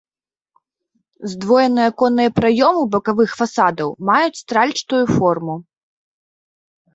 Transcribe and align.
Здвоеныя 1.33 1.89
аконныя 1.93 2.29
праёмы 2.39 2.81
бакавых 2.95 3.31
фасадаў 3.43 3.89
маюць 4.11 4.41
стральчатую 4.43 5.03
форму. 5.15 5.55